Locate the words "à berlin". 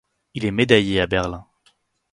0.99-1.45